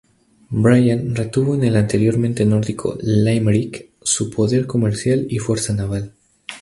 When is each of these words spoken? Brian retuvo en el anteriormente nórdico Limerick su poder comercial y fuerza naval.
Brian 0.49 1.15
retuvo 1.15 1.53
en 1.53 1.63
el 1.63 1.75
anteriormente 1.77 2.43
nórdico 2.43 2.97
Limerick 3.03 3.91
su 4.01 4.31
poder 4.31 4.65
comercial 4.65 5.27
y 5.29 5.37
fuerza 5.37 5.73
naval. 5.75 6.15